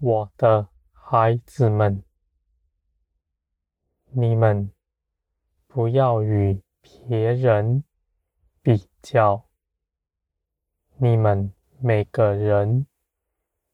[0.00, 2.04] 我的孩子们，
[4.12, 4.70] 你们
[5.66, 7.82] 不要与别人
[8.62, 9.44] 比较，
[10.98, 12.86] 你们每个人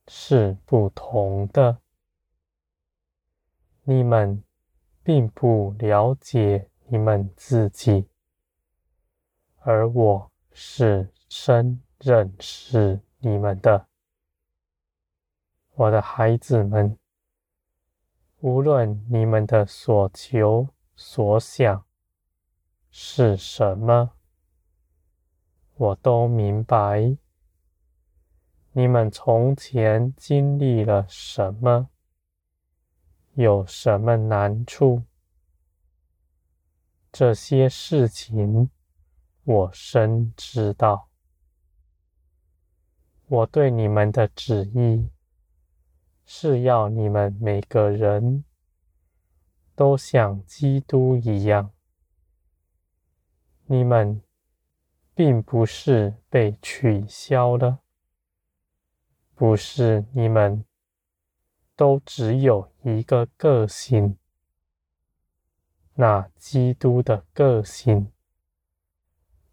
[0.09, 1.83] 是不同的，
[3.83, 4.43] 你们
[5.03, 8.09] 并不了解你们自己，
[9.59, 13.87] 而我是深认识你们的。
[15.77, 16.97] 我的孩子们，
[18.39, 21.85] 无论你们的所求所想
[22.93, 24.13] 是什么，
[25.75, 27.17] 我都明白。
[28.71, 31.91] 你们从前经历了什么，
[33.33, 35.03] 有什么难处，
[37.11, 38.71] 这些事情
[39.43, 41.09] 我深知道。
[43.27, 45.11] 我对你们的旨意。
[46.27, 48.45] 是要你们每个人
[49.75, 51.71] 都像基督一样，
[53.67, 54.23] 你们
[55.15, 57.81] 并不是被取消了，
[59.35, 60.65] 不是你们
[61.77, 64.17] 都只有一个个性，
[65.95, 68.11] 那基督的个性，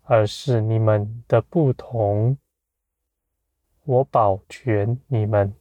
[0.03, 2.37] 而是你们的不同。
[3.83, 5.60] 我保全你们。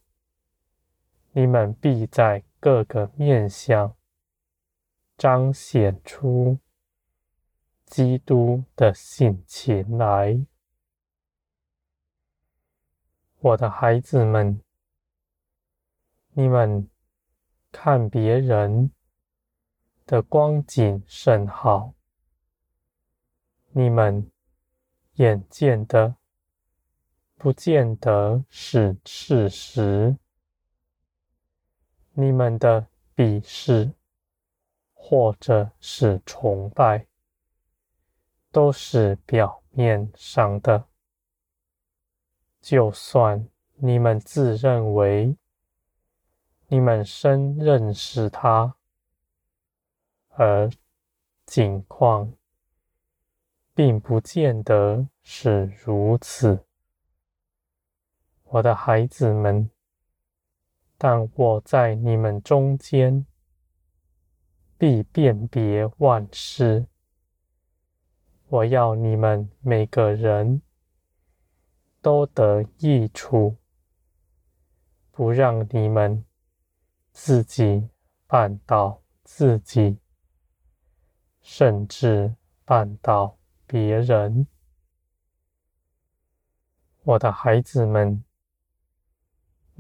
[1.32, 3.96] 你们必在各个面向
[5.16, 6.58] 彰显出
[7.86, 10.44] 基督的性情来，
[13.38, 14.60] 我的孩子们。
[16.32, 16.88] 你们
[17.72, 18.92] 看别人
[20.06, 21.92] 的光景甚好，
[23.72, 24.30] 你们
[25.14, 26.14] 眼见的
[27.36, 30.16] 不见得是事实。
[32.12, 33.92] 你们的鄙视，
[34.92, 37.06] 或者是崇拜，
[38.50, 40.86] 都是表面上的。
[42.60, 45.36] 就算你们自认为
[46.66, 48.76] 你们深认识他，
[50.30, 50.70] 而
[51.46, 52.32] 景况
[53.72, 56.66] 并不见得是如此，
[58.44, 59.70] 我的孩子们。
[61.02, 63.24] 但我在你们中间，
[64.76, 66.84] 必辨别万事。
[68.48, 70.60] 我要你们每个人
[72.02, 73.56] 都得益处，
[75.10, 76.22] 不让你们
[77.12, 77.88] 自己
[78.28, 79.96] 绊倒自己，
[81.40, 82.34] 甚至
[82.66, 84.46] 绊倒别人。
[87.04, 88.22] 我的孩子们。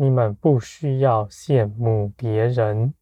[0.02, 2.94] 你们不需要羡慕别人，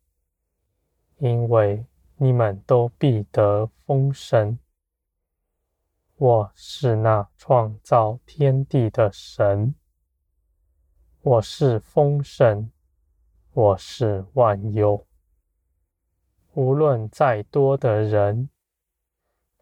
[1.19, 1.87] 因为
[2.17, 4.59] 你们都必得丰盛。
[6.17, 9.77] 我是那创造天地的神，
[11.21, 12.69] 我是丰盛，
[13.53, 15.07] 我是万有。
[16.55, 18.51] 无论再多的人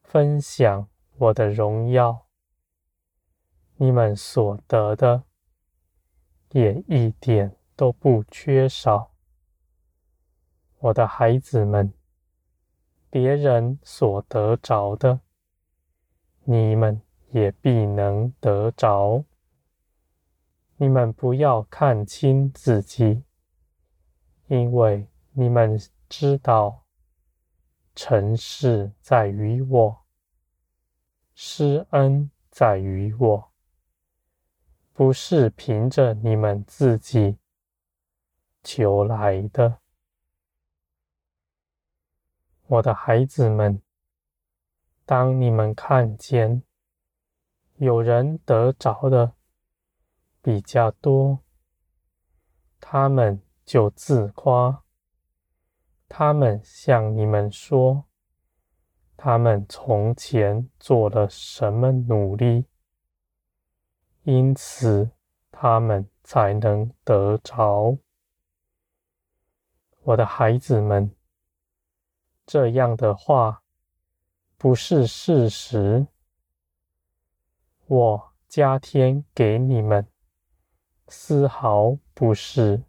[0.03, 2.29] 分享我的荣耀，
[3.77, 5.26] 你们所得的。
[6.57, 9.13] 也一点都不缺少，
[10.79, 11.93] 我的孩子们，
[13.11, 15.21] 别人所得着的，
[16.45, 19.23] 你们也必能得着。
[20.79, 23.23] 你们不要看轻自己，
[24.47, 25.79] 因为你们
[26.09, 26.87] 知道，
[27.95, 29.99] 成事在于我，
[31.35, 33.53] 施恩在于我。
[34.97, 37.37] 不是凭着你们自己
[38.63, 39.81] 求来的，
[42.67, 43.83] 我的孩子们。
[45.05, 46.63] 当你们看见
[47.75, 49.35] 有人得着的
[50.41, 51.41] 比较多，
[52.81, 54.83] 他们就自夸，
[56.09, 58.07] 他们向你们说，
[59.15, 62.65] 他们从前做了什么努力。
[64.27, 65.09] 因此，
[65.53, 67.97] 他们才能得着。
[70.03, 71.13] 我的孩子们，
[72.45, 73.63] 这样的话
[74.57, 76.09] 不是事实。
[77.87, 80.05] 我加添给你们，
[81.07, 82.83] 丝毫不是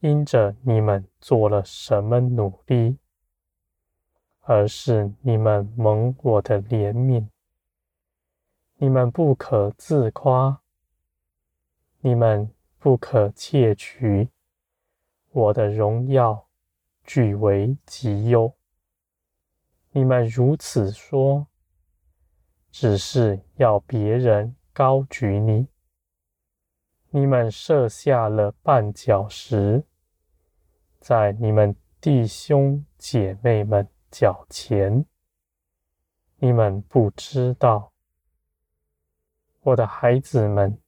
[0.00, 2.98] 因着你们做了什么努力，
[4.42, 7.26] 而是你们蒙我的怜悯。
[8.78, 10.60] 你们不可自夸，
[12.00, 14.28] 你们不可窃取
[15.30, 16.46] 我的荣耀，
[17.02, 18.52] 据为己有。
[19.92, 21.46] 你们如此说，
[22.70, 25.68] 只是要别人高举你。
[27.08, 29.82] 你们设下了绊脚石，
[31.00, 35.06] 在你们弟兄姐妹们脚前。
[36.36, 37.90] 你们不知道，
[39.66, 40.78] 我的孩子们。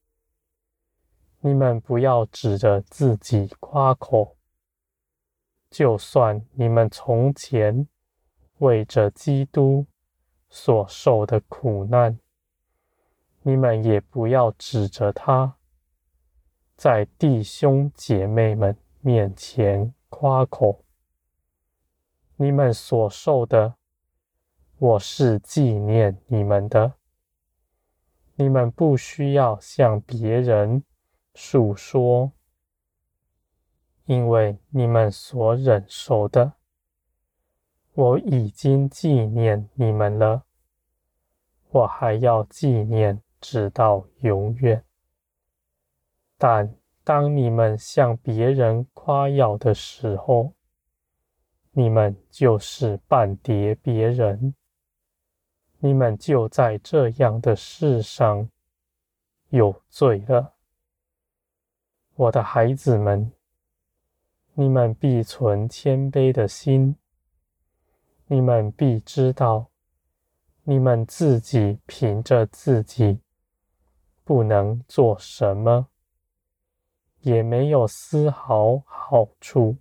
[1.41, 4.37] 你们不要指着自己夸口。
[5.69, 7.89] 就算你们从前
[8.59, 9.85] 为着基督
[10.49, 12.21] 所受的苦难，
[13.43, 15.57] 你们也不要指着他，
[16.77, 20.85] 在弟兄姐妹们面前夸口。
[22.37, 23.75] 你们所受的，
[24.79, 26.95] 我是纪念你们的。
[28.41, 30.85] 你们不需要向别人。
[31.41, 32.33] 述说，
[34.07, 36.55] 因为你们所忍受的，
[37.95, 40.43] 我已经纪念你们了，
[41.71, 44.85] 我还要纪念直到永远。
[46.37, 46.75] 但
[47.05, 50.55] 当你们向别人夸耀的时候，
[51.71, 54.57] 你们就是绊跌别人，
[55.81, 58.49] 你们就在这样的事上
[59.51, 60.55] 有罪了。
[62.15, 63.31] 我的孩子们，
[64.55, 66.97] 你们必存谦卑的心。
[68.27, 69.71] 你们必知道，
[70.65, 73.21] 你们自己凭着自己
[74.25, 75.87] 不能做什么，
[77.21, 79.77] 也没有丝毫好处，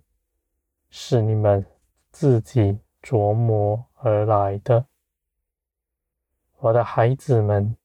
[0.88, 1.66] 是你们
[2.10, 4.86] 自己琢磨而来的。
[6.60, 7.76] 我的孩子们，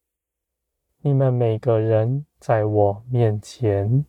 [1.01, 4.03] 你们每个人在我面前。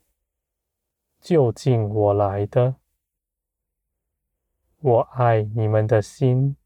[1.20, 2.76] 就近我来的，
[4.81, 6.56] 我爱你们的心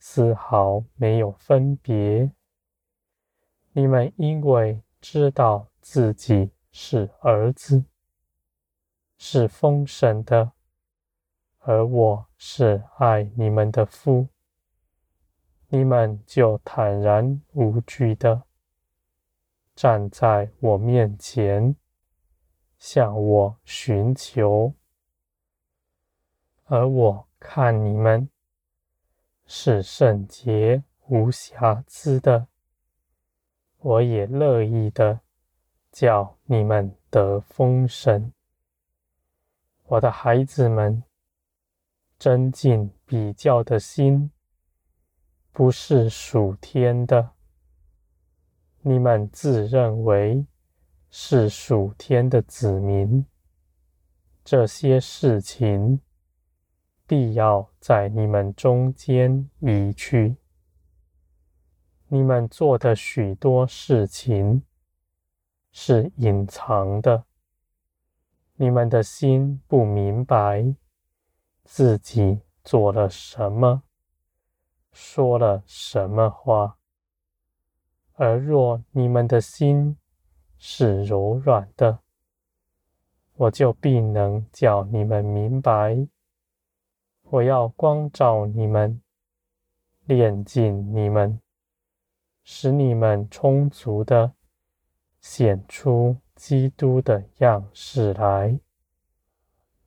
[0.00, 2.32] 丝毫没有分别。
[3.70, 7.84] 你们因为知道自己是儿子，
[9.18, 10.50] 是丰盛的，
[11.60, 14.26] 而我是爱你们的父，
[15.76, 18.44] 你们就坦然无惧的
[19.74, 21.74] 站在我面前。
[22.78, 24.74] 向我寻求，
[26.66, 28.28] 而我看你们
[29.46, 32.46] 是圣洁无瑕疵的，
[33.78, 35.18] 我也乐意的
[35.90, 38.30] 叫你们得丰盛。
[39.84, 41.02] 我的孩子们，
[42.18, 44.30] 增进比较的心
[45.54, 47.30] 不是属天的，
[48.82, 50.44] 你们自认为。
[51.16, 53.24] 是属天的子民，
[54.44, 56.00] 这些事情
[57.06, 60.34] 必要在你们中间移去。
[62.08, 64.64] 你们做的许多事情
[65.70, 67.26] 是隐藏的，
[68.56, 70.74] 你们的心不明白
[71.62, 73.84] 自己做了什么，
[74.94, 76.78] 说了什么话。
[78.14, 79.98] 而若你们的心，
[80.56, 81.98] 是柔软的，
[83.34, 86.06] 我就必能叫你们明白。
[87.24, 89.02] 我要光照你们，
[90.04, 91.40] 炼尽你们，
[92.44, 94.34] 使你们充足的
[95.20, 98.60] 显出基督的样式来，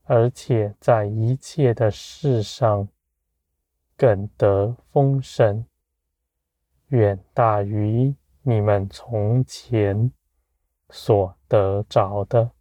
[0.04, 2.90] 而且在一切的事上
[3.98, 5.66] 更得丰盛，
[6.88, 10.12] 远大于你们从前。
[10.90, 12.52] 所得着的，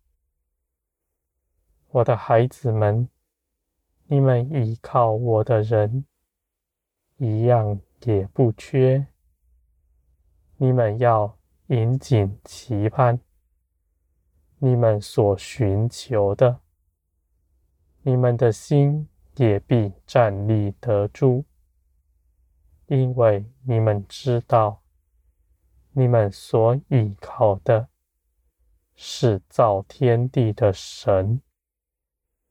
[1.90, 3.08] 我的孩子们，
[4.06, 6.04] 你们依靠我的人，
[7.18, 9.06] 一样也不缺。
[10.56, 11.38] 你们要
[11.68, 13.20] 引颈期盼，
[14.58, 16.58] 你们所寻求的，
[18.02, 21.44] 你们的心也必站立得住，
[22.86, 24.82] 因为你们知道，
[25.92, 27.88] 你们所依靠的。
[28.98, 31.42] 是造天地的神，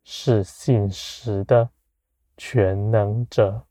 [0.03, 1.71] 是信实的
[2.37, 3.64] 全能者。